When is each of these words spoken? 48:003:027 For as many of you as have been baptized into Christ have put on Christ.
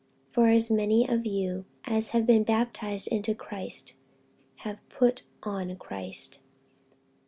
48:003:027 0.31 0.33
For 0.33 0.47
as 0.47 0.71
many 0.71 1.07
of 1.07 1.25
you 1.27 1.65
as 1.85 2.07
have 2.09 2.25
been 2.25 2.43
baptized 2.43 3.07
into 3.09 3.35
Christ 3.35 3.93
have 4.65 4.79
put 4.89 5.21
on 5.43 5.75
Christ. 5.75 6.39